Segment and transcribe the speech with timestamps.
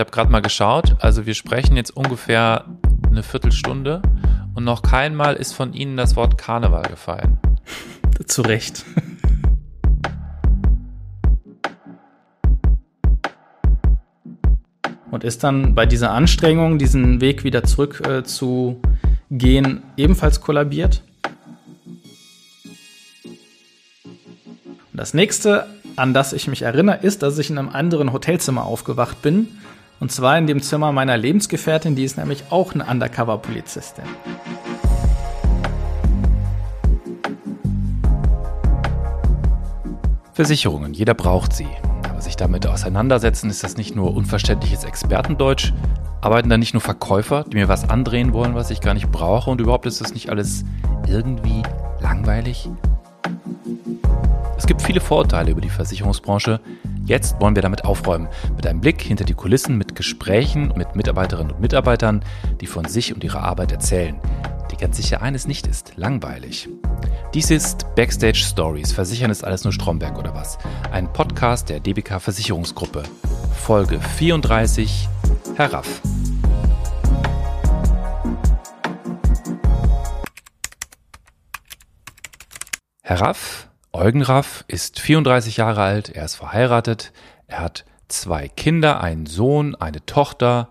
[0.00, 0.96] habe gerade mal geschaut.
[0.98, 2.64] Also wir sprechen jetzt ungefähr
[3.08, 4.02] eine Viertelstunde
[4.54, 7.38] und noch keinmal ist von Ihnen das Wort Karneval gefallen.
[8.26, 8.84] Zu Recht.
[15.10, 18.80] Und ist dann bei dieser Anstrengung, diesen Weg wieder zurück äh, zu
[19.30, 21.02] gehen, ebenfalls kollabiert.
[24.92, 28.64] Und das nächste, an das ich mich erinnere, ist, dass ich in einem anderen Hotelzimmer
[28.64, 29.48] aufgewacht bin.
[30.00, 34.04] Und zwar in dem Zimmer meiner Lebensgefährtin, die ist nämlich auch eine Undercover-Polizistin.
[40.32, 41.68] Versicherungen, jeder braucht sie.
[42.08, 45.74] Aber sich damit auseinandersetzen, ist das nicht nur unverständliches Expertendeutsch,
[46.22, 49.50] arbeiten da nicht nur Verkäufer, die mir was andrehen wollen, was ich gar nicht brauche
[49.50, 50.64] und überhaupt ist das nicht alles
[51.08, 51.62] irgendwie
[52.00, 52.70] langweilig?
[54.56, 56.60] Es gibt viele Vorurteile über die Versicherungsbranche.
[57.06, 58.28] Jetzt wollen wir damit aufräumen.
[58.56, 62.24] Mit einem Blick hinter die Kulissen, mit Gesprächen mit Mitarbeiterinnen und Mitarbeitern,
[62.60, 64.18] die von sich und ihrer Arbeit erzählen.
[64.70, 66.68] Die ganz sicher eines nicht ist, langweilig.
[67.34, 68.92] Dies ist Backstage Stories.
[68.92, 70.58] Versichern ist alles nur Stromberg oder was?
[70.92, 73.02] Ein Podcast der DBK Versicherungsgruppe.
[73.56, 75.08] Folge 34
[75.56, 76.00] Herr Raff.
[83.02, 87.12] Herr Raff, Eugen Raff, ist 34 Jahre alt, er ist verheiratet,
[87.48, 90.68] er hat zwei Kinder, einen Sohn, eine Tochter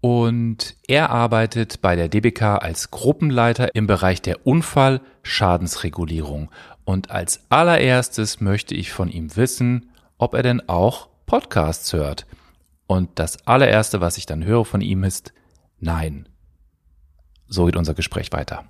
[0.00, 6.52] und er arbeitet bei der DBK als Gruppenleiter im Bereich der Unfallschadensregulierung.
[6.84, 12.26] Und als allererstes möchte ich von ihm wissen, ob er denn auch Podcasts hört.
[12.86, 15.32] Und das allererste, was ich dann höre von ihm, ist
[15.80, 16.28] Nein.
[17.48, 18.64] So geht unser Gespräch weiter.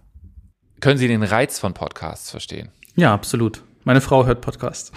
[0.80, 2.70] Können Sie den Reiz von Podcasts verstehen?
[2.94, 3.65] Ja, absolut.
[3.86, 4.90] Meine Frau hört Podcasts.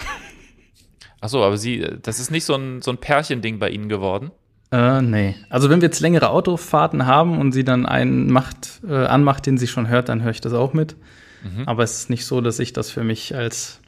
[1.20, 4.32] Ach so, aber Sie, das ist nicht so ein, so ein Pärchending bei Ihnen geworden?
[4.72, 5.36] Äh, nee.
[5.48, 9.58] Also wenn wir jetzt längere Autofahrten haben und sie dann einen macht, äh, anmacht, den
[9.58, 10.96] sie schon hört, dann höre ich das auch mit.
[11.44, 11.68] Mhm.
[11.68, 13.78] Aber es ist nicht so, dass ich das für mich als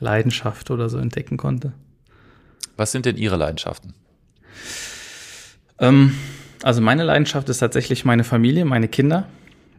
[0.00, 1.72] Leidenschaft oder so entdecken konnte.
[2.76, 3.94] Was sind denn Ihre Leidenschaften?
[5.78, 6.14] Ähm,
[6.62, 9.28] also meine Leidenschaft ist tatsächlich meine Familie, meine Kinder.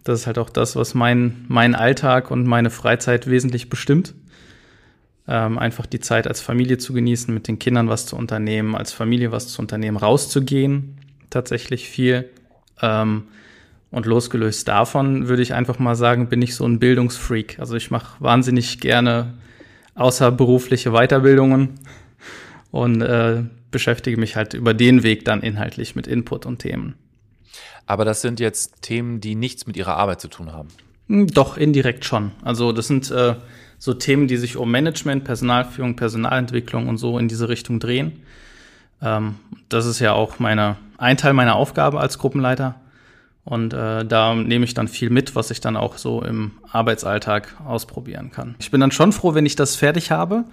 [0.03, 4.13] Das ist halt auch das, was mein, mein Alltag und meine Freizeit wesentlich bestimmt.
[5.27, 8.91] Ähm, einfach die Zeit als Familie zu genießen, mit den Kindern was zu unternehmen, als
[8.91, 10.97] Familie was zu unternehmen, rauszugehen,
[11.29, 12.29] tatsächlich viel.
[12.81, 13.23] Ähm,
[13.89, 17.59] und losgelöst davon würde ich einfach mal sagen, bin ich so ein Bildungsfreak.
[17.59, 19.35] Also ich mache wahnsinnig gerne
[19.95, 21.79] außerberufliche Weiterbildungen
[22.71, 26.95] und äh, beschäftige mich halt über den Weg dann inhaltlich mit Input und Themen.
[27.85, 30.69] Aber das sind jetzt Themen, die nichts mit Ihrer Arbeit zu tun haben.
[31.07, 32.31] Hm, doch, indirekt schon.
[32.43, 33.35] Also das sind äh,
[33.77, 38.23] so Themen, die sich um Management, Personalführung, Personalentwicklung und so in diese Richtung drehen.
[39.01, 39.35] Ähm,
[39.69, 42.75] das ist ja auch meine, ein Teil meiner Aufgabe als Gruppenleiter.
[43.45, 47.55] Und äh, da nehme ich dann viel mit, was ich dann auch so im Arbeitsalltag
[47.65, 48.55] ausprobieren kann.
[48.59, 50.45] Ich bin dann schon froh, wenn ich das fertig habe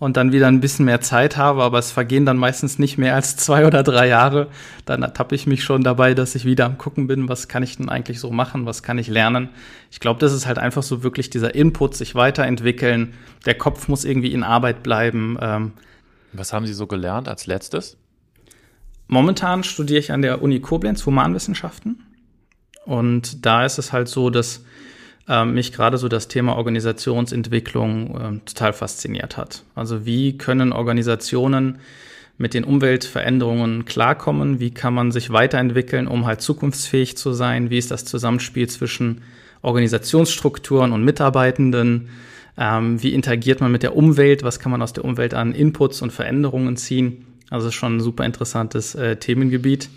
[0.00, 3.14] und dann wieder ein bisschen mehr Zeit habe, aber es vergehen dann meistens nicht mehr
[3.14, 4.48] als zwei oder drei Jahre.
[4.86, 7.76] Dann ertappe ich mich schon dabei, dass ich wieder am Gucken bin, was kann ich
[7.76, 9.50] denn eigentlich so machen, was kann ich lernen.
[9.90, 13.12] Ich glaube, das ist halt einfach so wirklich dieser Input, sich weiterentwickeln.
[13.44, 15.36] Der Kopf muss irgendwie in Arbeit bleiben.
[15.38, 15.72] Ähm,
[16.32, 17.98] was haben Sie so gelernt als letztes?
[19.06, 22.06] Momentan studiere ich an der Uni Koblenz Humanwissenschaften.
[22.86, 24.64] Und da ist es halt so, dass
[25.44, 29.62] mich gerade so das Thema Organisationsentwicklung äh, total fasziniert hat.
[29.74, 31.78] Also wie können Organisationen
[32.36, 34.60] mit den Umweltveränderungen klarkommen?
[34.60, 37.70] Wie kann man sich weiterentwickeln, um halt zukunftsfähig zu sein?
[37.70, 39.20] Wie ist das Zusammenspiel zwischen
[39.62, 42.08] Organisationsstrukturen und Mitarbeitenden?
[42.56, 44.42] Ähm, wie interagiert man mit der Umwelt?
[44.42, 47.26] Was kann man aus der Umwelt an Inputs und Veränderungen ziehen?
[47.50, 49.90] Also schon ein super interessantes äh, Themengebiet.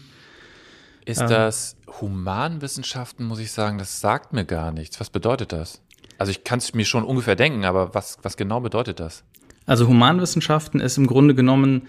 [1.06, 5.00] Ist ähm, das Humanwissenschaften, muss ich sagen, das sagt mir gar nichts.
[5.00, 5.82] Was bedeutet das?
[6.18, 9.24] Also ich kann es mir schon ungefähr denken, aber was, was genau bedeutet das?
[9.66, 11.88] Also Humanwissenschaften ist im Grunde genommen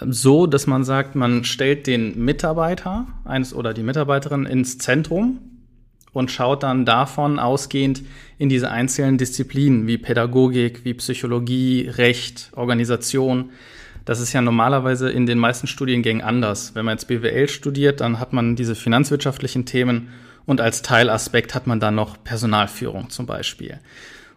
[0.00, 5.38] ähm, so, dass man sagt, man stellt den Mitarbeiter eines oder die Mitarbeiterin ins Zentrum
[6.12, 8.02] und schaut dann davon ausgehend
[8.38, 13.50] in diese einzelnen Disziplinen wie Pädagogik, wie Psychologie, Recht, Organisation
[14.10, 16.74] das ist ja normalerweise in den meisten Studiengängen anders.
[16.74, 20.08] Wenn man jetzt BWL studiert, dann hat man diese finanzwirtschaftlichen Themen
[20.46, 23.78] und als Teilaspekt hat man dann noch Personalführung zum Beispiel.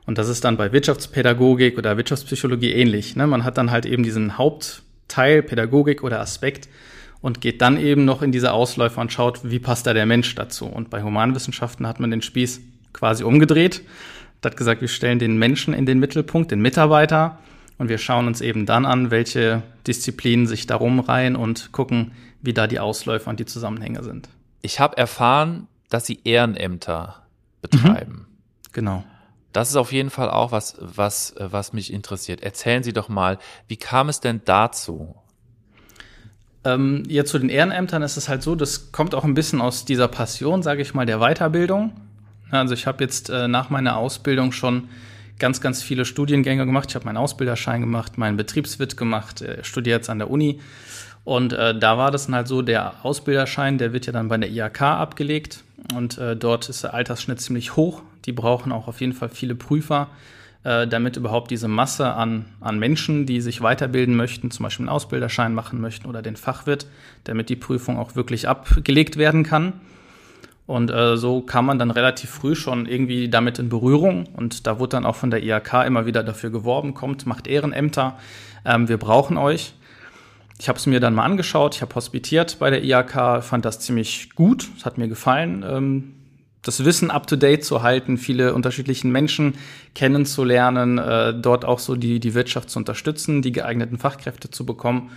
[0.06, 3.16] Und das ist dann bei Wirtschaftspädagogik oder Wirtschaftspsychologie ähnlich.
[3.16, 3.26] Ne?
[3.26, 6.70] Man hat dann halt eben diesen Hauptteil Pädagogik oder Aspekt
[7.22, 10.36] und geht dann eben noch in diese Ausläufer und schaut, wie passt da der Mensch
[10.36, 10.68] dazu.
[10.68, 12.62] Und bei Humanwissenschaften hat man den Spieß
[12.94, 13.82] quasi umgedreht,
[14.46, 17.40] hat gesagt, wir stellen den Menschen in den Mittelpunkt, den Mitarbeiter
[17.84, 22.54] Und wir schauen uns eben dann an, welche Disziplinen sich darum reihen und gucken, wie
[22.54, 24.30] da die Ausläufer und die Zusammenhänge sind.
[24.62, 27.24] Ich habe erfahren, dass Sie Ehrenämter
[27.62, 28.14] betreiben.
[28.14, 28.26] Mhm.
[28.72, 29.04] Genau.
[29.52, 32.42] Das ist auf jeden Fall auch was, was, was mich interessiert.
[32.42, 33.38] Erzählen Sie doch mal,
[33.68, 35.18] wie kam es denn dazu?
[36.64, 39.84] Ähm, ja, zu den Ehrenämtern ist es halt so, das kommt auch ein bisschen aus
[39.84, 41.92] dieser Passion, sage ich mal, der Weiterbildung.
[42.50, 44.88] Also ich habe jetzt äh, nach meiner Ausbildung schon
[45.40, 46.90] ganz, ganz viele Studiengänge gemacht.
[46.90, 50.60] Ich habe meinen Ausbilderschein gemacht, meinen Betriebswirt gemacht, äh, studiere jetzt an der Uni.
[51.24, 54.38] Und äh, da war das dann halt so, der Ausbilderschein, der wird ja dann bei
[54.38, 55.64] der IHK abgelegt.
[55.94, 58.02] Und äh, dort ist der Altersschnitt ziemlich hoch.
[58.26, 60.10] Die brauchen auch auf jeden Fall viele Prüfer,
[60.64, 64.96] äh, damit überhaupt diese Masse an, an Menschen, die sich weiterbilden möchten, zum Beispiel einen
[64.96, 66.88] Ausbilderschein machen möchten oder den Fachwirt,
[67.24, 69.74] damit die Prüfung auch wirklich abgelegt werden kann.
[70.66, 74.28] Und äh, so kam man dann relativ früh schon irgendwie damit in Berührung.
[74.36, 78.18] Und da wurde dann auch von der IHK immer wieder dafür geworben, kommt, macht Ehrenämter,
[78.66, 79.74] ähm, wir brauchen euch.
[80.60, 83.80] Ich habe es mir dann mal angeschaut, ich habe hospitiert bei der IHK, fand das
[83.80, 86.14] ziemlich gut, es hat mir gefallen, ähm,
[86.62, 89.56] das Wissen up-to-date zu halten, viele unterschiedlichen Menschen
[89.96, 95.12] kennenzulernen, äh, dort auch so die, die Wirtschaft zu unterstützen, die geeigneten Fachkräfte zu bekommen.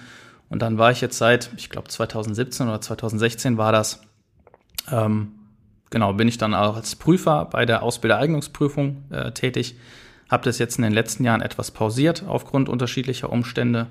[0.48, 4.02] Und dann war ich jetzt seit, ich glaube 2017 oder 2016 war das,
[4.90, 5.36] ähm,
[5.91, 9.77] genau, bin ich dann auch als Prüfer bei der Ausbildereignungsprüfung äh, tätig.
[10.31, 13.87] Habe das jetzt in den letzten Jahren etwas pausiert aufgrund unterschiedlicher Umstände.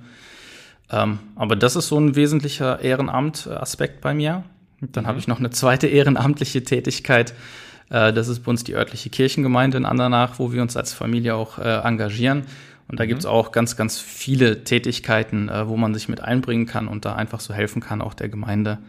[0.92, 4.44] Ähm, aber das ist so ein wesentlicher Ehrenamt-Aspekt bei mir.
[4.82, 5.08] Dann mhm.
[5.08, 7.34] habe ich noch eine zweite ehrenamtliche Tätigkeit.
[7.90, 11.36] Äh, das ist bei uns die örtliche Kirchengemeinde in Andernach, wo wir uns als Familie
[11.36, 12.44] auch äh, engagieren.
[12.88, 13.10] Und da mhm.
[13.10, 17.06] gibt es auch ganz, ganz viele Tätigkeiten, äh, wo man sich mit einbringen kann und
[17.06, 18.80] da einfach so helfen kann, auch der Gemeinde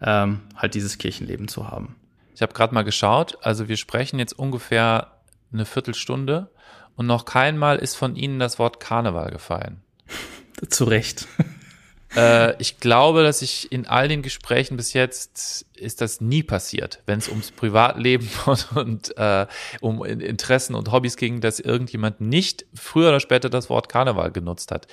[0.00, 1.94] ähm, halt dieses Kirchenleben zu haben.
[2.36, 5.22] Ich habe gerade mal geschaut, also wir sprechen jetzt ungefähr
[5.54, 6.50] eine Viertelstunde
[6.94, 9.80] und noch keinmal ist von Ihnen das Wort Karneval gefallen.
[10.68, 11.26] Zu Recht.
[12.14, 17.02] äh, ich glaube, dass ich in all den Gesprächen bis jetzt ist das nie passiert,
[17.06, 19.46] wenn es ums Privatleben und, und äh,
[19.80, 24.72] um Interessen und Hobbys ging, dass irgendjemand nicht früher oder später das Wort Karneval genutzt
[24.72, 24.88] hat.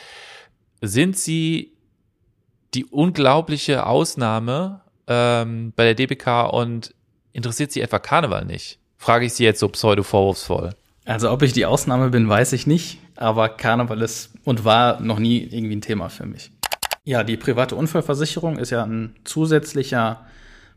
[0.80, 1.74] Sind Sie
[2.74, 6.96] die unglaubliche Ausnahme ähm, bei der DBK und
[7.34, 8.80] interessiert Sie etwa Karneval nicht?
[8.98, 10.72] Frage ich Sie jetzt so pseudo-vorwurfsvoll.
[11.06, 15.20] Also ob ich die Ausnahme bin, weiß ich nicht, aber Karneval ist und war noch
[15.20, 16.52] nie irgendwie ein Thema für mich.
[17.04, 20.26] Ja, die private Unfallversicherung ist ja ein zusätzlicher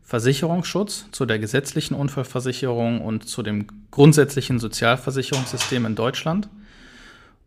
[0.03, 6.49] Versicherungsschutz zu der gesetzlichen Unfallversicherung und zu dem grundsätzlichen Sozialversicherungssystem in Deutschland.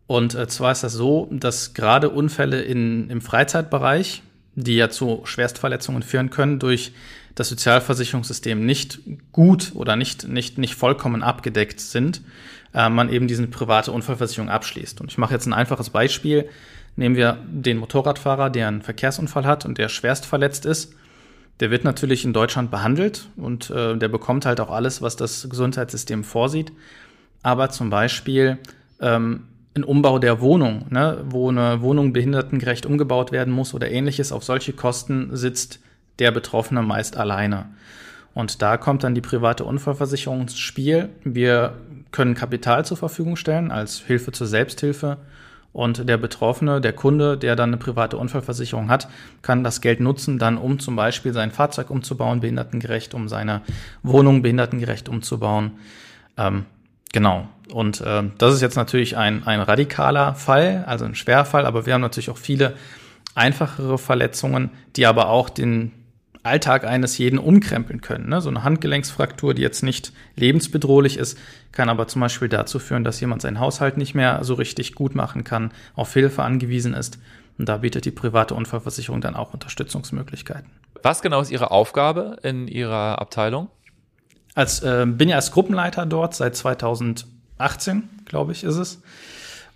[0.07, 4.23] Und äh, zwar ist das so, dass gerade Unfälle in, im Freizeitbereich,
[4.55, 6.91] die ja zu Schwerstverletzungen führen können, durch
[7.35, 8.99] das Sozialversicherungssystem nicht
[9.31, 12.21] gut oder nicht, nicht, nicht vollkommen abgedeckt sind,
[12.73, 15.01] äh, man eben diese private Unfallversicherung abschließt.
[15.01, 16.49] Und ich mache jetzt ein einfaches Beispiel.
[16.97, 20.93] Nehmen wir den Motorradfahrer, der einen Verkehrsunfall hat und der schwerst verletzt ist.
[21.61, 25.47] Der wird natürlich in Deutschland behandelt und äh, der bekommt halt auch alles, was das
[25.49, 26.71] Gesundheitssystem vorsieht.
[27.43, 28.57] Aber zum Beispiel
[28.99, 29.43] ähm,
[29.73, 34.43] ein Umbau der Wohnung, ne, wo eine Wohnung behindertengerecht umgebaut werden muss oder ähnliches, auf
[34.43, 35.79] solche Kosten sitzt
[36.19, 37.67] der Betroffene meist alleine.
[38.33, 41.09] Und da kommt dann die private Unfallversicherung ins Spiel.
[41.23, 41.73] Wir
[42.11, 45.17] können Kapital zur Verfügung stellen als Hilfe zur Selbsthilfe.
[45.73, 49.07] Und der Betroffene, der Kunde, der dann eine private Unfallversicherung hat,
[49.41, 53.61] kann das Geld nutzen, dann um zum Beispiel sein Fahrzeug umzubauen, behindertengerecht, um seine
[54.03, 55.71] Wohnung behindertengerecht umzubauen.
[56.37, 56.65] Ähm,
[57.11, 57.47] genau.
[57.71, 61.93] Und äh, das ist jetzt natürlich ein, ein radikaler Fall, also ein Schwerfall, aber wir
[61.93, 62.73] haben natürlich auch viele
[63.33, 65.93] einfachere Verletzungen, die aber auch den
[66.43, 68.29] Alltag eines jeden umkrempeln können.
[68.29, 68.41] Ne?
[68.41, 71.37] So eine Handgelenksfraktur, die jetzt nicht lebensbedrohlich ist,
[71.71, 75.15] kann aber zum Beispiel dazu führen, dass jemand seinen Haushalt nicht mehr so richtig gut
[75.15, 77.19] machen kann, auf Hilfe angewiesen ist.
[77.57, 80.71] Und da bietet die private Unfallversicherung dann auch Unterstützungsmöglichkeiten.
[81.03, 83.69] Was genau ist Ihre Aufgabe in Ihrer Abteilung?
[84.53, 89.01] Als, äh, bin ja als Gruppenleiter dort seit 2018, glaube ich, ist es.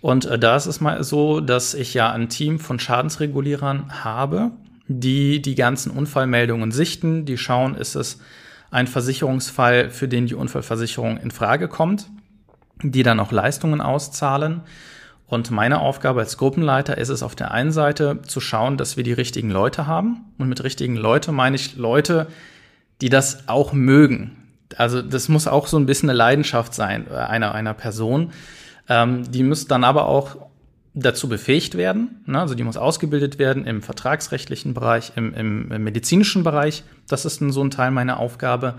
[0.00, 4.50] Und äh, da ist es mal so, dass ich ja ein Team von Schadensregulierern habe,
[4.88, 8.20] die die ganzen Unfallmeldungen sichten, die schauen, ist es
[8.70, 12.08] ein Versicherungsfall, für den die Unfallversicherung in Frage kommt,
[12.82, 14.62] die dann auch Leistungen auszahlen.
[15.26, 19.02] Und meine Aufgabe als Gruppenleiter ist es auf der einen Seite zu schauen, dass wir
[19.02, 20.24] die richtigen Leute haben.
[20.38, 22.28] Und mit richtigen Leute meine ich Leute,
[23.00, 24.36] die das auch mögen.
[24.76, 28.32] Also das muss auch so ein bisschen eine Leidenschaft sein äh, einer, einer Person.
[28.88, 30.36] Ähm, die müssen dann aber auch
[30.94, 32.22] dazu befähigt werden.
[32.26, 32.40] Ne?
[32.40, 36.84] Also die muss ausgebildet werden im vertragsrechtlichen Bereich, im, im, im medizinischen Bereich.
[37.08, 38.74] Das ist so ein Teil meiner Aufgabe.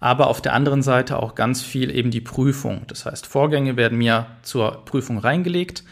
[0.00, 2.82] Aber auf der anderen Seite auch ganz viel eben die Prüfung.
[2.88, 5.84] Das heißt, Vorgänge werden mir zur Prüfung reingelegt.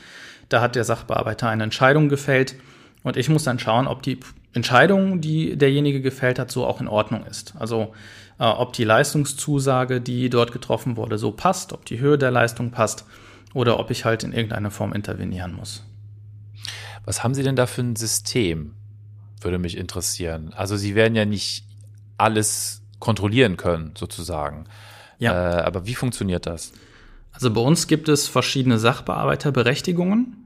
[0.51, 2.57] Da hat der Sachbearbeiter eine Entscheidung gefällt
[3.03, 4.21] und ich muss dann schauen, ob die
[4.55, 7.55] Entscheidung, die derjenige gefällt hat, so auch in Ordnung ist.
[7.59, 7.95] Also
[8.39, 12.71] äh, ob die Leistungszusage, die dort getroffen wurde, so passt, ob die Höhe der Leistung
[12.71, 13.05] passt
[13.55, 15.85] oder ob ich halt in irgendeiner Form intervenieren muss.
[17.05, 18.75] Was haben Sie denn da für ein System?
[19.41, 20.53] Würde mich interessieren.
[20.55, 21.65] Also Sie werden ja nicht
[22.17, 24.67] alles kontrollieren können, sozusagen.
[25.19, 25.59] Ja.
[25.59, 26.73] Äh, aber wie funktioniert das?
[27.33, 30.37] Also bei uns gibt es verschiedene Sachbearbeiterberechtigungen.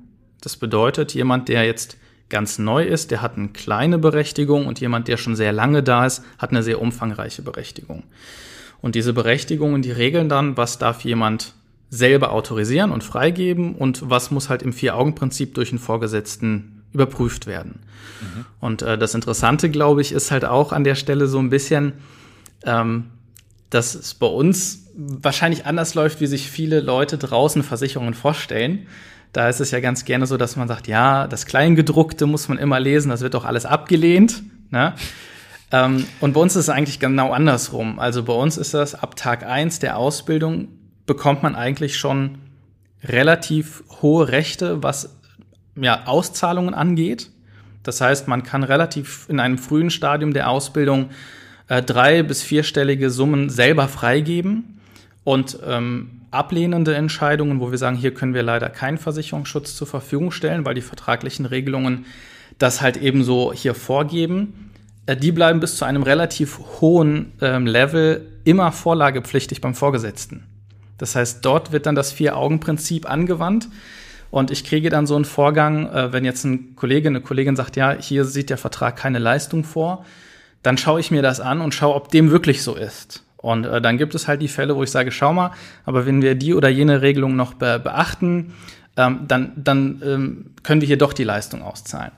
[0.40, 1.98] Das bedeutet, jemand, der jetzt
[2.28, 6.06] ganz neu ist, der hat eine kleine Berechtigung und jemand, der schon sehr lange da
[6.06, 8.02] ist, hat eine sehr umfangreiche Berechtigung.
[8.80, 11.54] Und diese Berechtigungen, die regeln dann, was darf jemand
[11.88, 17.80] selber autorisieren und freigeben und was muss halt im Vier-Augen-Prinzip durch den Vorgesetzten überprüft werden.
[18.21, 18.45] Mhm.
[18.61, 21.95] Und äh, das Interessante, glaube ich, ist halt auch an der Stelle so ein bisschen,
[22.64, 23.06] ähm,
[23.71, 28.86] dass es bei uns wahrscheinlich anders läuft, wie sich viele Leute draußen Versicherungen vorstellen.
[29.32, 32.58] Da ist es ja ganz gerne so, dass man sagt, ja, das Kleingedruckte muss man
[32.58, 34.42] immer lesen, das wird doch alles abgelehnt.
[34.70, 34.94] Ne?
[35.70, 37.98] ähm, und bei uns ist es eigentlich genau andersrum.
[37.98, 40.68] Also bei uns ist das ab Tag eins der Ausbildung
[41.04, 42.38] bekommt man eigentlich schon
[43.04, 45.16] relativ hohe Rechte, was
[45.76, 47.30] ja, Auszahlungen angeht.
[47.82, 51.10] Das heißt, man kann relativ in einem frühen Stadium der Ausbildung
[51.68, 54.75] äh, drei- bis vierstellige Summen selber freigeben
[55.26, 60.30] und ähm, ablehnende Entscheidungen, wo wir sagen, hier können wir leider keinen Versicherungsschutz zur Verfügung
[60.30, 62.06] stellen, weil die vertraglichen Regelungen
[62.59, 64.71] das halt eben so hier vorgeben.
[65.06, 70.45] Äh, die bleiben bis zu einem relativ hohen ähm, Level immer vorlagepflichtig beim Vorgesetzten.
[70.97, 73.68] Das heißt, dort wird dann das Vier-Augen-Prinzip angewandt.
[74.30, 77.75] Und ich kriege dann so einen Vorgang, äh, wenn jetzt ein Kollege, eine Kollegin sagt,
[77.75, 80.04] ja, hier sieht der Vertrag keine Leistung vor,
[80.62, 83.25] dann schaue ich mir das an und schaue, ob dem wirklich so ist.
[83.46, 85.52] Und äh, dann gibt es halt die Fälle, wo ich sage, schau mal,
[85.84, 88.54] aber wenn wir die oder jene Regelung noch be beachten,
[88.96, 92.12] ähm, dann, dann ähm, können wir hier doch die Leistung auszahlen.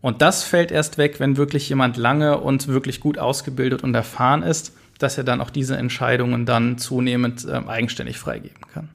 [0.00, 4.42] Und das fällt erst weg, wenn wirklich jemand lange und wirklich gut ausgebildet und erfahren
[4.42, 8.88] ist dass er dann auch diese Entscheidungen dann zunehmend äh, eigenständig freigeben kann.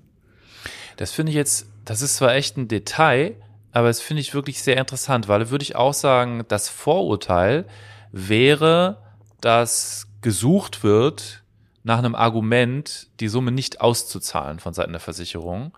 [0.98, 3.36] Das finde ich jetzt, das ist zwar echt ein Detail,
[3.72, 7.66] aber das finde ich wirklich sehr interessant, weil würde ich auch sagen, das Vorurteil
[8.12, 8.98] wäre,
[9.42, 11.44] dass gesucht wird,
[11.84, 15.78] nach einem Argument die Summe nicht auszuzahlen von Seiten der Versicherung.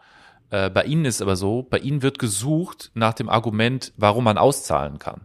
[0.49, 4.37] Äh, bei Ihnen ist aber so, bei Ihnen wird gesucht nach dem Argument, warum man
[4.37, 5.21] auszahlen kann.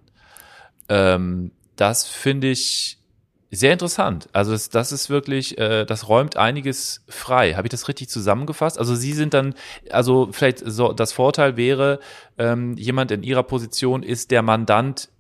[0.89, 2.99] Ähm, das finde ich
[3.51, 4.29] sehr interessant.
[4.33, 7.55] Also das, das ist wirklich, äh, das räumt einiges frei.
[7.55, 8.79] Habe ich das richtig zusammengefasst?
[8.79, 9.55] Also Sie sind dann,
[9.91, 12.01] also vielleicht so, das Vorteil wäre,
[12.39, 15.11] ähm, jemand in Ihrer Position ist der Mandant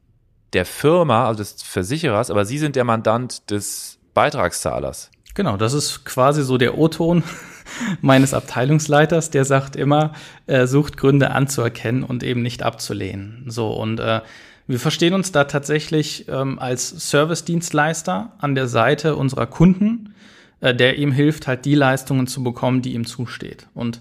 [0.52, 5.10] der Firma, also des Versicherers, aber Sie sind der Mandant des Beitragszahlers.
[5.36, 7.22] Genau, das ist quasi so der O-Ton
[8.00, 10.14] meines Abteilungsleiters, der sagt immer,
[10.46, 13.44] äh, sucht Gründe anzuerkennen und eben nicht abzulehnen.
[13.46, 14.22] So und äh,
[14.66, 20.14] wir verstehen uns da tatsächlich ähm, als Service-Dienstleister an der Seite unserer Kunden,
[20.62, 23.66] äh, der ihm hilft, halt die Leistungen zu bekommen, die ihm zusteht.
[23.74, 24.00] Und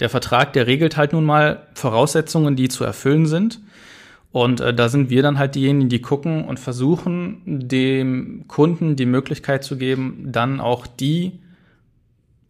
[0.00, 3.60] der Vertrag, der regelt halt nun mal Voraussetzungen, die zu erfüllen sind.
[4.32, 9.06] Und äh, da sind wir dann halt diejenigen, die gucken und versuchen, dem Kunden die
[9.06, 11.40] Möglichkeit zu geben, dann auch die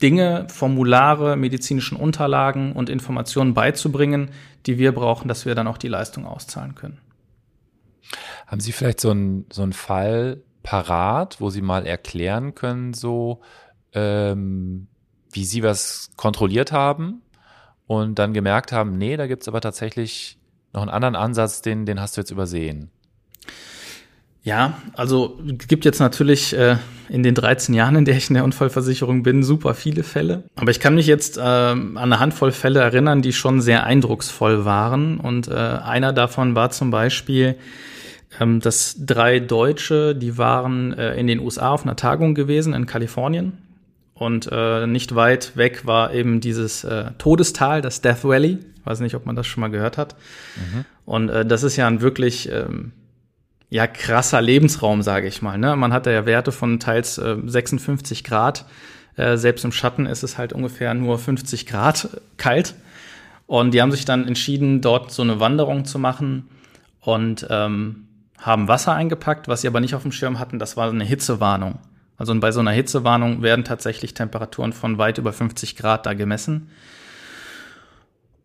[0.00, 4.30] Dinge, Formulare, medizinischen Unterlagen und Informationen beizubringen,
[4.66, 6.98] die wir brauchen, dass wir dann auch die Leistung auszahlen können.
[8.46, 13.40] Haben Sie vielleicht so einen so einen Fall parat, wo Sie mal erklären können, so
[13.92, 14.88] ähm,
[15.30, 17.22] wie Sie was kontrolliert haben
[17.86, 20.38] und dann gemerkt haben, nee, da gibt's aber tatsächlich
[20.72, 22.90] noch einen anderen Ansatz, den, den hast du jetzt übersehen?
[24.44, 26.76] Ja, also gibt jetzt natürlich äh,
[27.08, 30.44] in den 13 Jahren, in der ich in der Unfallversicherung bin, super viele Fälle.
[30.56, 34.64] Aber ich kann mich jetzt äh, an eine Handvoll Fälle erinnern, die schon sehr eindrucksvoll
[34.64, 35.18] waren.
[35.18, 37.56] Und äh, einer davon war zum Beispiel
[38.40, 42.86] ähm, dass drei Deutsche, die waren äh, in den USA auf einer Tagung gewesen in
[42.86, 43.58] Kalifornien.
[44.22, 48.58] Und äh, nicht weit weg war eben dieses äh, Todestal, das Death Valley.
[48.76, 50.14] Ich weiß nicht, ob man das schon mal gehört hat.
[50.56, 50.84] Mhm.
[51.04, 52.92] Und äh, das ist ja ein wirklich ähm,
[53.68, 55.58] ja krasser Lebensraum, sage ich mal.
[55.58, 55.74] Ne?
[55.74, 58.64] Man hat da ja Werte von teils äh, 56 Grad.
[59.16, 62.74] Äh, selbst im Schatten ist es halt ungefähr nur 50 Grad kalt.
[63.46, 66.48] Und die haben sich dann entschieden, dort so eine Wanderung zu machen.
[67.00, 68.06] Und ähm,
[68.38, 71.78] haben Wasser eingepackt, was sie aber nicht auf dem Schirm hatten, das war eine Hitzewarnung.
[72.18, 76.68] Also bei so einer Hitzewarnung werden tatsächlich Temperaturen von weit über 50 Grad da gemessen.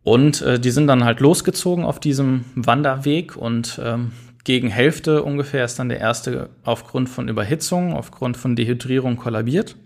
[0.02, 4.12] Und äh, die sind dann halt losgezogen auf diesem Wanderweg und ähm,
[4.44, 9.76] gegen Hälfte ungefähr ist dann der erste aufgrund von Überhitzung, aufgrund von Dehydrierung kollabiert.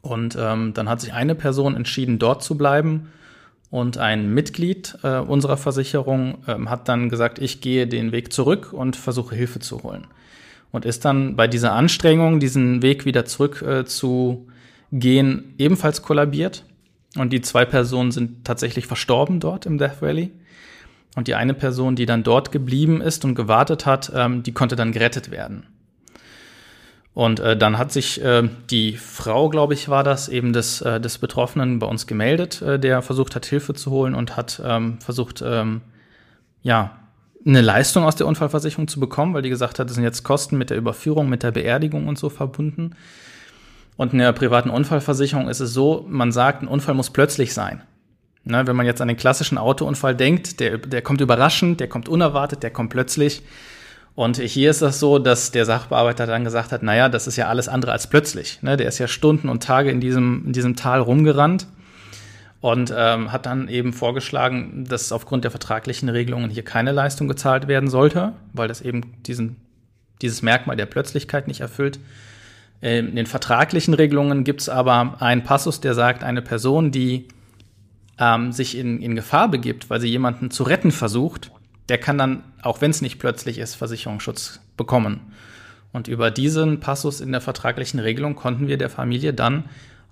[0.00, 3.08] Und ähm, dann hat sich eine Person entschieden, dort zu bleiben
[3.70, 8.72] Und ein Mitglied äh, unserer Versicherung ähm, hat dann gesagt, ich gehe den Weg zurück
[8.72, 10.06] und versuche Hilfe zu holen.
[10.74, 14.48] Und ist dann bei dieser Anstrengung, diesen Weg wieder zurück äh, zu
[14.90, 16.64] gehen, ebenfalls kollabiert.
[17.16, 20.32] Und die zwei Personen sind tatsächlich verstorben dort im Death Valley.
[21.14, 24.74] Und die eine Person, die dann dort geblieben ist und gewartet hat, ähm, die konnte
[24.74, 25.64] dann gerettet werden.
[27.12, 31.00] Und äh, dann hat sich äh, die Frau, glaube ich, war das, eben des, äh,
[31.00, 34.98] des Betroffenen bei uns gemeldet, äh, der versucht hat, Hilfe zu holen und hat ähm,
[35.00, 35.82] versucht, ähm,
[36.64, 37.03] ja,
[37.46, 40.56] eine Leistung aus der Unfallversicherung zu bekommen, weil die gesagt hat, es sind jetzt Kosten
[40.56, 42.94] mit der Überführung, mit der Beerdigung und so verbunden.
[43.96, 47.82] Und in der privaten Unfallversicherung ist es so, man sagt, ein Unfall muss plötzlich sein.
[48.46, 52.10] Ne, wenn man jetzt an den klassischen Autounfall denkt, der, der kommt überraschend, der kommt
[52.10, 53.42] unerwartet, der kommt plötzlich.
[54.14, 57.48] Und hier ist das so, dass der Sachbearbeiter dann gesagt hat, naja, das ist ja
[57.48, 58.62] alles andere als plötzlich.
[58.62, 58.76] Ne?
[58.76, 61.66] Der ist ja Stunden und Tage in diesem, in diesem Tal rumgerannt
[62.64, 67.68] und ähm, hat dann eben vorgeschlagen, dass aufgrund der vertraglichen Regelungen hier keine Leistung gezahlt
[67.68, 69.56] werden sollte, weil das eben diesen,
[70.22, 71.98] dieses Merkmal der Plötzlichkeit nicht erfüllt.
[72.80, 77.28] In den vertraglichen Regelungen gibt es aber einen Passus, der sagt, eine Person, die
[78.18, 81.50] ähm, sich in, in Gefahr begibt, weil sie jemanden zu retten versucht,
[81.90, 85.20] der kann dann, auch wenn es nicht plötzlich ist, Versicherungsschutz bekommen.
[85.92, 89.64] Und über diesen Passus in der vertraglichen Regelung konnten wir der Familie dann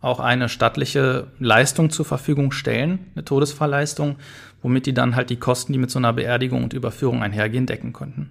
[0.02, 4.16] auch eine stattliche Leistung zur Verfügung stellen, eine Todesfallleistung,
[4.60, 7.92] womit die dann halt die Kosten, die mit so einer Beerdigung und Überführung einhergehen, decken
[7.92, 8.30] konnten.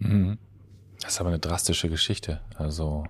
[0.00, 0.38] Mhm.
[1.00, 2.40] Das ist aber eine drastische Geschichte.
[2.56, 3.04] Also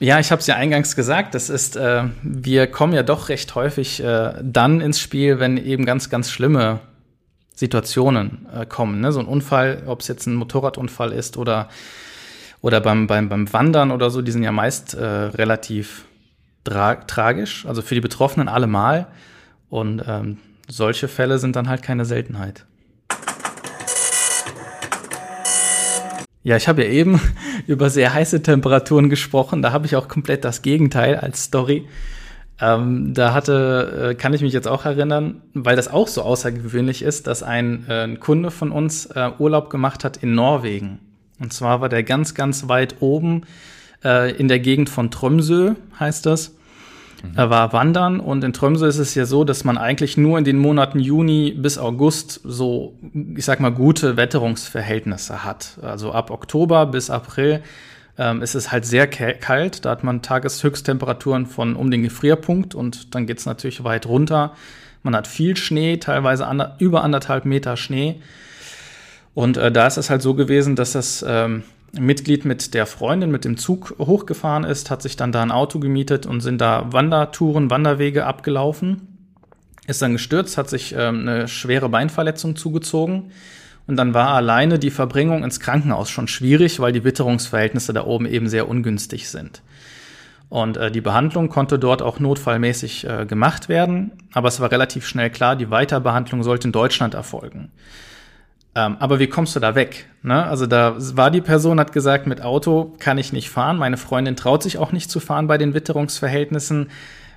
[0.00, 3.54] ja, ich habe es ja eingangs gesagt, das ist, äh, wir kommen ja doch recht
[3.54, 6.80] häufig äh, dann ins Spiel, wenn eben ganz, ganz schlimme
[7.54, 9.00] Situationen äh, kommen.
[9.00, 9.12] Ne?
[9.12, 11.68] So ein Unfall, ob es jetzt ein Motorradunfall ist oder,
[12.60, 16.04] oder beim, beim, beim Wandern oder so, die sind ja meist äh, relativ
[16.64, 19.06] tra tragisch, also für die Betroffenen allemal.
[19.68, 20.38] Und ähm,
[20.68, 22.66] solche Fälle sind dann halt keine Seltenheit.
[26.44, 27.20] Ja, ich habe ja eben
[27.66, 29.62] über sehr heiße Temperaturen gesprochen.
[29.62, 31.86] Da habe ich auch komplett das Gegenteil als Story.
[32.60, 37.02] Ähm, da hatte, äh, kann ich mich jetzt auch erinnern, weil das auch so außergewöhnlich
[37.02, 41.00] ist, dass ein, äh, ein Kunde von uns äh, Urlaub gemacht hat in Norwegen.
[41.40, 43.42] Und zwar war der ganz, ganz weit oben
[44.04, 46.54] äh, in der Gegend von Tromsø, heißt das.
[47.22, 47.32] Mhm.
[47.36, 50.44] Er war wandern und in Tromsø ist es ja so, dass man eigentlich nur in
[50.44, 52.98] den Monaten Juni bis August so,
[53.36, 55.78] ich sag mal, gute Wetterungsverhältnisse hat.
[55.82, 57.62] Also ab Oktober bis April
[58.18, 59.84] ähm, es ist halt sehr kalt.
[59.84, 64.54] Da hat man Tageshöchsttemperaturen von um den Gefrierpunkt und dann geht es natürlich weit runter.
[65.02, 68.20] Man hat viel Schnee, teilweise ander über anderthalb Meter Schnee.
[69.34, 71.64] Und äh, da ist es halt so gewesen, dass das ähm,
[71.98, 75.78] Mitglied mit der Freundin mit dem Zug hochgefahren ist, hat sich dann da ein Auto
[75.78, 79.08] gemietet und sind da Wandertouren, Wanderwege abgelaufen.
[79.86, 83.32] Ist dann gestürzt, hat sich ähm, eine schwere Beinverletzung zugezogen
[83.86, 88.26] und dann war alleine die Verbringung ins Krankenhaus schon schwierig, weil die Witterungsverhältnisse da oben
[88.26, 89.62] eben sehr ungünstig sind.
[90.48, 95.06] Und äh, die Behandlung konnte dort auch notfallmäßig äh, gemacht werden, aber es war relativ
[95.06, 97.70] schnell klar, die Weiterbehandlung sollte in Deutschland erfolgen.
[98.74, 100.06] Ähm, aber wie kommst du da weg?
[100.22, 100.44] Ne?
[100.44, 103.76] Also da war die Person, hat gesagt, mit Auto kann ich nicht fahren.
[103.76, 106.88] Meine Freundin traut sich auch nicht zu fahren bei den Witterungsverhältnissen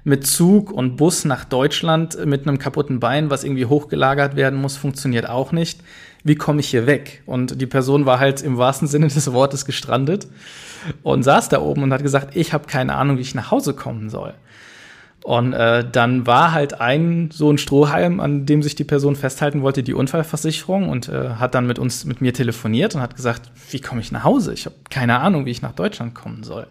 [0.05, 4.77] mit Zug und Bus nach Deutschland mit einem kaputten Bein, was irgendwie hochgelagert werden muss,
[4.77, 5.81] funktioniert auch nicht.
[6.23, 7.23] Wie komme ich hier weg?
[7.25, 10.27] Und die Person war halt im wahrsten Sinne des Wortes gestrandet
[11.01, 13.73] und saß da oben und hat gesagt, ich habe keine Ahnung, wie ich nach Hause
[13.73, 14.35] kommen soll.
[15.25, 19.63] Und äh, dann war halt ein so ein Strohhalm, an dem sich die Person festhalten
[19.63, 23.51] wollte, die Unfallversicherung und äh, hat dann mit uns, mit mir telefoniert und hat gesagt,
[23.71, 24.53] wie komme ich nach Hause?
[24.53, 26.67] Ich habe keine Ahnung, wie ich nach Deutschland kommen soll.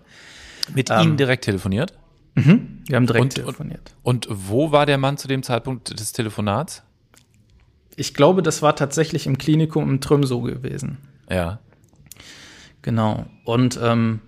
[0.73, 1.95] Mit ähm, ihm direkt telefoniert?
[2.37, 3.93] Mhm, wir haben direkt und, telefoniert.
[4.05, 6.85] Und, und wo war der Mann zu dem Zeitpunkt des Telefonats?
[7.97, 10.99] Ich glaube, das war tatsächlich im Klinikum im Trümso gewesen.
[11.29, 11.59] Ja.
[12.83, 13.27] Genau.
[13.43, 14.21] Und ähm,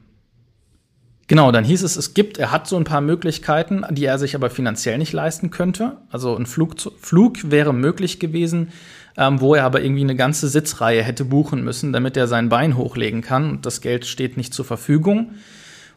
[1.26, 4.34] genau, dann hieß es, es gibt, er hat so ein paar Möglichkeiten, die er sich
[4.34, 5.98] aber finanziell nicht leisten könnte.
[6.10, 8.68] Also ein Flug, Flug wäre möglich gewesen,
[9.16, 12.76] ähm, wo er aber irgendwie eine ganze Sitzreihe hätte buchen müssen, damit er sein Bein
[12.76, 13.50] hochlegen kann.
[13.50, 15.32] Und das Geld steht nicht zur Verfügung.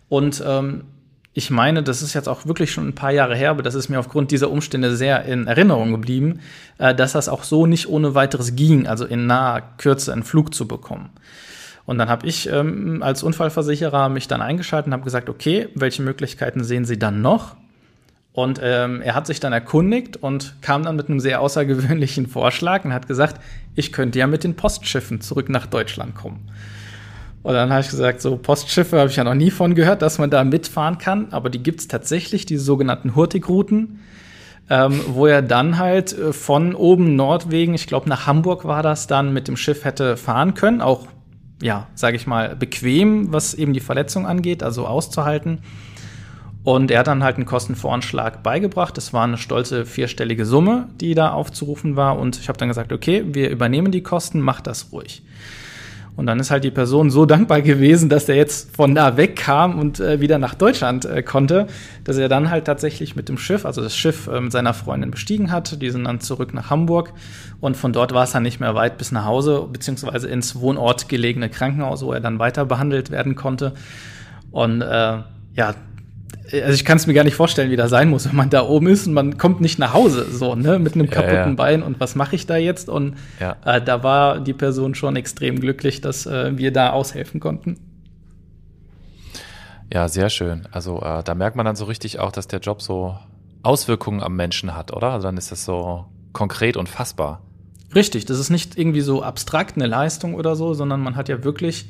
[0.08, 0.84] Und ähm,
[1.34, 3.88] ich meine, das ist jetzt auch wirklich schon ein paar Jahre her, aber das ist
[3.88, 6.40] mir aufgrund dieser Umstände sehr in Erinnerung geblieben,
[6.80, 10.54] äh, dass das auch so nicht ohne weiteres ging, also in naher Kürze einen Flug
[10.54, 11.12] zu bekommen.
[11.90, 16.04] Und dann habe ich ähm, als Unfallversicherer mich dann eingeschaltet und habe gesagt, okay, welche
[16.04, 17.56] Möglichkeiten sehen Sie dann noch?
[18.32, 22.86] Und ähm, er hat sich dann erkundigt und kam dann mit einem sehr außergewöhnlichen Vorschlag
[22.86, 23.42] und hat gesagt,
[23.74, 26.52] ich könnte ja mit den Postschiffen zurück nach Deutschland kommen.
[27.42, 30.20] Und dann habe ich gesagt, so Postschiffe habe ich ja noch nie von gehört, dass
[30.20, 34.02] man da mitfahren kann, aber die gibt es tatsächlich, die sogenannten Hurtigruten.
[34.70, 39.08] ähm, wo er dann halt äh, von oben Nordwegen, ich glaube nach Hamburg war das
[39.08, 40.82] dann, mit dem Schiff hätte fahren können.
[40.82, 41.08] Auch,
[41.62, 45.60] ja, sage ich mal, bequem, was eben die Verletzung angeht, also auszuhalten.
[46.64, 48.96] Und er hat dann halt einen Kostenvoranschlag beigebracht.
[48.98, 52.20] Das war eine stolze vierstellige Summe, die da aufzurufen war.
[52.20, 55.24] Und ich habe dann gesagt, okay, wir übernehmen die Kosten, mach das ruhig.
[56.20, 59.80] Und dann ist halt die Person so dankbar gewesen, dass er jetzt von da wegkam
[59.80, 61.68] und äh, wieder nach Deutschland äh, konnte,
[62.04, 65.12] dass er dann halt tatsächlich mit dem Schiff, also das Schiff äh, mit seiner Freundin
[65.12, 65.82] bestiegen hat.
[65.82, 67.14] Die sind dann zurück nach Hamburg
[67.62, 71.08] und von dort war es dann nicht mehr weit bis nach Hause, beziehungsweise ins Wohnort
[71.08, 73.72] gelegene Krankenhaus, wo er dann weiter behandelt werden konnte.
[74.52, 75.20] Und äh,
[75.56, 75.74] ja,
[76.52, 78.64] also ich kann es mir gar nicht vorstellen, wie das sein muss, wenn man da
[78.64, 81.54] oben ist und man kommt nicht nach Hause, so, ne, mit einem kaputten ja, ja.
[81.54, 82.90] Bein und was mache ich da jetzt?
[82.90, 83.58] Und ja.
[83.66, 87.78] äh, da war die Person schon extrem glücklich, dass äh, wir da aushelfen konnten.
[89.92, 90.68] Ja, sehr schön.
[90.72, 93.18] Also äh, da merkt man dann so richtig auch, dass der Job so
[93.64, 95.12] Auswirkungen am Menschen hat, oder?
[95.12, 97.42] Also dann ist das so konkret und fassbar.
[97.96, 101.44] Richtig, das ist nicht irgendwie so abstrakt eine Leistung oder so, sondern man hat ja
[101.44, 101.90] wirklich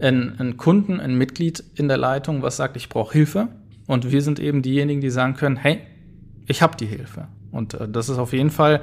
[0.00, 3.48] einen, einen Kunden, ein Mitglied in der Leitung, was sagt, ich brauche Hilfe
[3.92, 5.80] und wir sind eben diejenigen, die sagen können, hey,
[6.46, 7.28] ich habe die Hilfe.
[7.50, 8.80] Und äh, das ist auf jeden Fall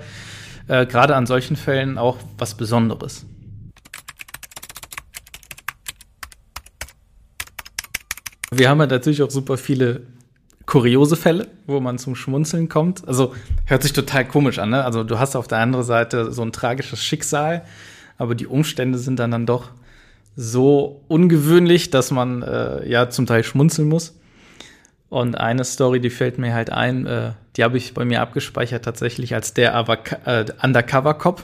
[0.67, 3.25] äh, gerade an solchen Fällen auch was Besonderes.
[8.51, 10.03] Wir haben ja natürlich auch super viele
[10.67, 13.07] kuriose Fälle, wo man zum Schmunzeln kommt.
[13.07, 13.33] Also
[13.65, 14.69] hört sich total komisch an.
[14.69, 14.85] Ne?
[14.85, 17.65] Also du hast auf der anderen Seite so ein tragisches Schicksal,
[18.19, 19.71] aber die Umstände sind dann dann doch
[20.35, 24.18] so ungewöhnlich, dass man äh, ja zum Teil schmunzeln muss.
[25.09, 28.85] Und eine Story, die fällt mir halt ein, äh, die habe ich bei mir abgespeichert
[28.85, 29.73] tatsächlich als der
[30.25, 31.43] äh, Undercover-Cop.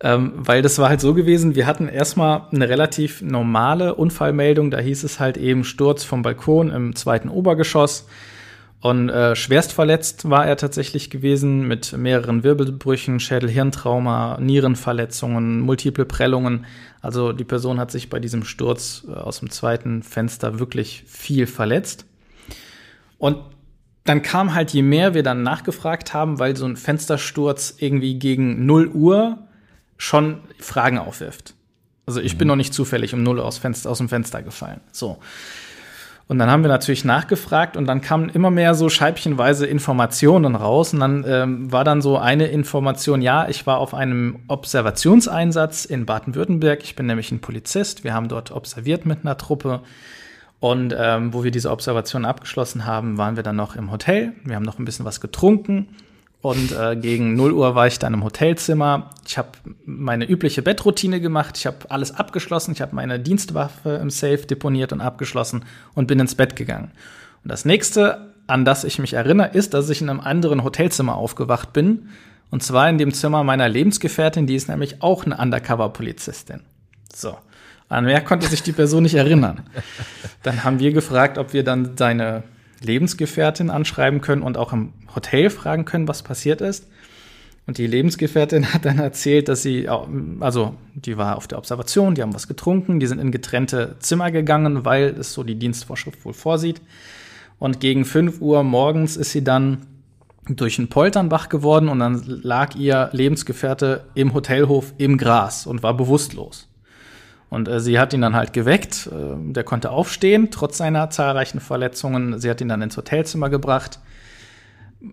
[0.00, 4.78] ähm, weil das war halt so gewesen, wir hatten erstmal eine relativ normale Unfallmeldung, da
[4.78, 8.06] hieß es halt eben Sturz vom Balkon im zweiten Obergeschoss.
[8.84, 16.66] Und äh, schwerst verletzt war er tatsächlich gewesen mit mehreren Wirbelbrüchen, Schädel-Hirntrauma, Nierenverletzungen, multiple Prellungen.
[17.00, 21.46] Also die Person hat sich bei diesem Sturz äh, aus dem zweiten Fenster wirklich viel
[21.46, 22.04] verletzt.
[23.24, 23.38] Und
[24.04, 28.66] dann kam halt, je mehr wir dann nachgefragt haben, weil so ein Fenstersturz irgendwie gegen
[28.66, 29.38] 0 Uhr
[29.96, 31.54] schon Fragen aufwirft.
[32.04, 32.38] Also ich mhm.
[32.38, 34.82] bin noch nicht zufällig um 0 Uhr aus, Fenster, aus dem Fenster gefallen.
[34.92, 35.20] So.
[36.28, 40.92] Und dann haben wir natürlich nachgefragt und dann kamen immer mehr so scheibchenweise Informationen raus.
[40.92, 46.04] Und dann ähm, war dann so eine Information, ja, ich war auf einem Observationseinsatz in
[46.04, 46.82] Baden-Württemberg.
[46.82, 48.04] Ich bin nämlich ein Polizist.
[48.04, 49.80] Wir haben dort observiert mit einer Truppe.
[50.64, 54.32] Und ähm, wo wir diese Observation abgeschlossen haben, waren wir dann noch im Hotel.
[54.44, 55.88] Wir haben noch ein bisschen was getrunken.
[56.40, 59.10] Und äh, gegen 0 Uhr war ich dann im Hotelzimmer.
[59.28, 59.50] Ich habe
[59.84, 61.58] meine übliche Bettroutine gemacht.
[61.58, 62.72] Ich habe alles abgeschlossen.
[62.72, 66.92] Ich habe meine Dienstwaffe im Safe deponiert und abgeschlossen und bin ins Bett gegangen.
[67.42, 71.16] Und das nächste, an das ich mich erinnere, ist, dass ich in einem anderen Hotelzimmer
[71.16, 72.08] aufgewacht bin.
[72.50, 76.62] Und zwar in dem Zimmer meiner Lebensgefährtin, die ist nämlich auch eine Undercover-Polizistin.
[77.14, 77.36] So.
[77.88, 79.62] An mehr konnte sich die Person nicht erinnern.
[80.42, 82.42] Dann haben wir gefragt, ob wir dann seine
[82.80, 86.88] Lebensgefährtin anschreiben können und auch im Hotel fragen können, was passiert ist.
[87.66, 92.22] Und die Lebensgefährtin hat dann erzählt, dass sie, also die war auf der Observation, die
[92.22, 96.34] haben was getrunken, die sind in getrennte Zimmer gegangen, weil es so die Dienstvorschrift wohl
[96.34, 96.82] vorsieht.
[97.58, 99.86] Und gegen 5 Uhr morgens ist sie dann
[100.46, 105.82] durch einen Poltern wach geworden und dann lag ihr Lebensgefährte im Hotelhof im Gras und
[105.82, 106.68] war bewusstlos.
[107.50, 109.08] Und äh, sie hat ihn dann halt geweckt.
[109.12, 112.38] Äh, der konnte aufstehen, trotz seiner zahlreichen Verletzungen.
[112.38, 114.00] Sie hat ihn dann ins Hotelzimmer gebracht,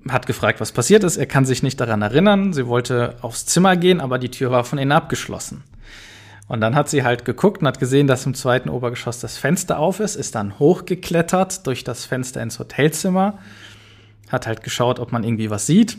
[0.09, 1.17] hat gefragt, was passiert ist.
[1.17, 2.53] Er kann sich nicht daran erinnern.
[2.53, 5.63] Sie wollte aufs Zimmer gehen, aber die Tür war von innen abgeschlossen.
[6.47, 9.79] Und dann hat sie halt geguckt und hat gesehen, dass im zweiten Obergeschoss das Fenster
[9.79, 13.37] auf ist, ist dann hochgeklettert durch das Fenster ins Hotelzimmer,
[14.27, 15.97] hat halt geschaut, ob man irgendwie was sieht,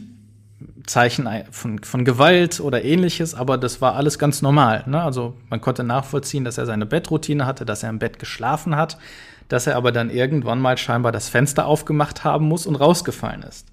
[0.86, 4.84] Zeichen von, von Gewalt oder ähnliches, aber das war alles ganz normal.
[4.86, 5.02] Ne?
[5.02, 8.98] Also man konnte nachvollziehen, dass er seine Bettroutine hatte, dass er im Bett geschlafen hat,
[9.48, 13.68] dass er aber dann irgendwann mal scheinbar das Fenster aufgemacht haben muss und rausgefallen ist.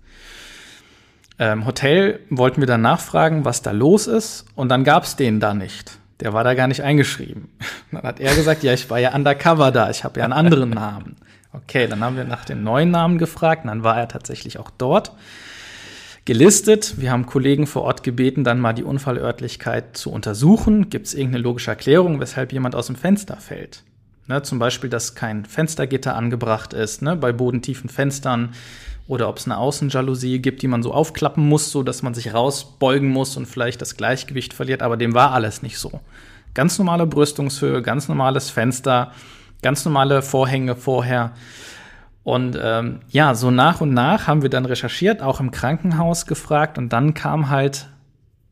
[1.40, 5.40] Ähm, Hotel wollten wir dann nachfragen, was da los ist, und dann gab es den
[5.40, 5.98] da nicht.
[6.20, 7.48] Der war da gar nicht eingeschrieben.
[7.94, 10.72] Dann hat er gesagt, ja, ich war ja undercover da, ich habe ja einen anderen
[10.72, 11.16] Namen.
[11.54, 14.70] Okay, dann haben wir nach dem neuen Namen gefragt, und dann war er tatsächlich auch
[14.70, 15.14] dort
[16.30, 16.94] gelistet.
[16.98, 20.92] Wir haben Kollegen vor Ort gebeten, dann mal die Unfallörtlichkeit zu untersuchen.
[20.92, 23.82] Gibt es irgendeine logische Erklärung, weshalb jemand aus dem Fenster fällt?
[24.28, 28.54] Ne, zum Beispiel, dass kein Fenstergitter angebracht ist, ne, bei bodentiefen Fenstern
[29.08, 32.32] oder ob es eine Außenjalousie gibt, die man so aufklappen muss, so dass man sich
[32.32, 34.84] rausbeugen muss und vielleicht das Gleichgewicht verliert.
[34.84, 36.00] Aber dem war alles nicht so.
[36.54, 39.14] Ganz normale Brüstungshöhe, ganz normales Fenster,
[39.64, 41.32] ganz normale Vorhänge vorher.
[42.24, 46.78] Und ähm, ja, so nach und nach haben wir dann recherchiert, auch im Krankenhaus gefragt
[46.78, 47.88] und dann kam halt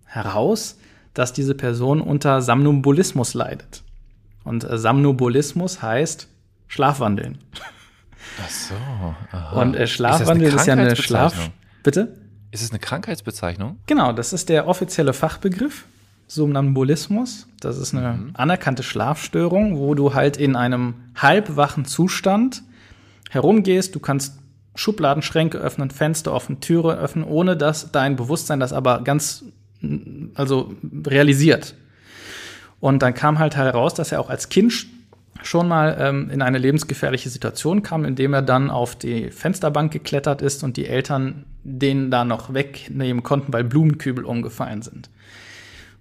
[0.05, 0.77] heraus,
[1.13, 3.83] dass diese Person unter Samnumbulismus leidet.
[4.43, 6.27] Und äh, Samnumbulismus heißt
[6.67, 7.39] Schlafwandeln.
[8.43, 8.75] Ach so.
[9.31, 9.61] Aha.
[9.61, 11.49] Und äh, Schlafwandeln ist, ist ja eine Schlaf.
[11.83, 12.17] Bitte?
[12.51, 13.79] Ist es eine Krankheitsbezeichnung?
[13.87, 15.85] Genau, das ist der offizielle Fachbegriff.
[16.27, 17.47] Somnambulismus.
[17.59, 18.31] Das ist eine mhm.
[18.33, 22.63] anerkannte Schlafstörung, wo du halt in einem halbwachen Zustand
[23.29, 23.95] herumgehst.
[23.95, 24.39] Du kannst
[24.75, 29.45] Schubladenschränke öffnen, Fenster offen, Türe öffnen, ohne dass dein Bewusstsein das aber ganz,
[30.35, 30.73] also
[31.05, 31.75] realisiert.
[32.79, 34.87] Und dann kam halt heraus, dass er auch als Kind
[35.43, 40.41] schon mal ähm, in eine lebensgefährliche Situation kam, indem er dann auf die Fensterbank geklettert
[40.41, 45.09] ist und die Eltern den da noch wegnehmen konnten, weil Blumenkübel umgefallen sind.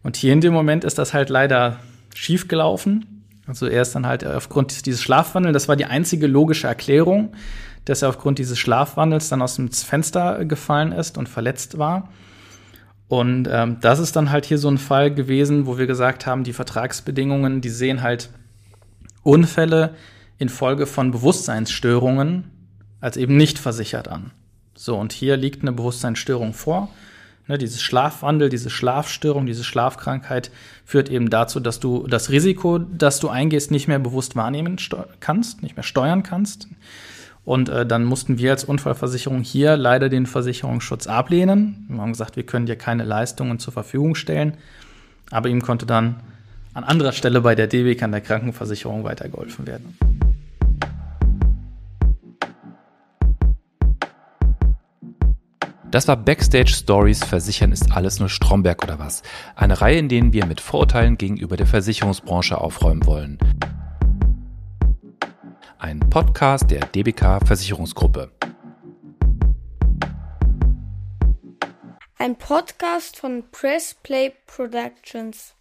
[0.03, 1.81] Und hier in dem Moment ist das halt leider
[2.15, 3.16] schief gelaufen.
[3.47, 7.33] Also er ist dann halt aufgrund dieses Schlafwandels, das war die einzige logische Erklärung,
[7.85, 12.09] dass er aufgrund dieses Schlafwandels dann aus dem Fenster gefallen ist und verletzt war.
[13.09, 16.43] Und ähm, das ist dann halt hier so ein Fall gewesen, wo wir gesagt haben,
[16.43, 18.31] die Vertragsbedingungen, die sehen halt
[19.23, 19.95] Unfälle
[20.39, 22.51] infolge von Bewusstseinsstörungen
[23.01, 24.33] als eben nicht versichert an.
[24.75, 26.91] So, und hier liegt eine Bewusstseinsstörung vor.
[27.49, 30.51] Ne, dieses Schlafwandel, diese Schlafstörung, diese Schlafkrankheit
[30.85, 34.77] führt eben dazu, dass du das Risiko, das du eingehst, nicht mehr bewusst wahrnehmen
[35.21, 36.67] kannst, nicht mehr steuern kannst.
[37.45, 41.87] Und äh, dann mussten wir als Unfallversicherung hier leider den Versicherungsschutz ablehnen.
[41.89, 44.57] Wir haben gesagt, wir können dir keine Leistungen zur Verfügung stellen.
[45.31, 46.17] Aber ihm konnte dann
[46.75, 49.97] an anderer Stelle bei der DWK an der Krankenversicherung weitergeholfen werden.
[55.97, 59.23] Das war Backstage Stories Versichern ist alles nur Stromberg oder was?
[59.55, 63.39] Eine Reihe, in denen wir mit Vorurteilen gegenüber der Versicherungsbranche aufräumen wollen.
[65.79, 68.31] Ein Podcast der DBK Versicherungsgruppe.
[72.19, 75.55] Ein Podcast von Press Play Productions.